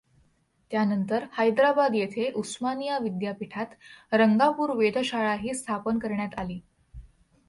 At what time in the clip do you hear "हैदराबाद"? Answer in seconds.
1.37-1.95